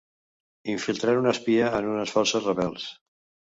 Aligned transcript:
Infiltrar 0.75 1.13
un 1.19 1.29
espia 1.33 1.69
en 1.81 1.91
les 1.99 2.17
forces 2.17 2.51
rebels. 2.51 2.91